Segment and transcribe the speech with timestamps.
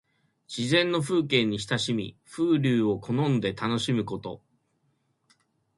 [0.47, 4.41] 自然の風景に親しみ、風流を好んで楽しむこと。